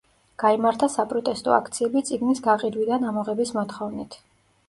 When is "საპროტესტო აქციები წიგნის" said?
0.93-2.41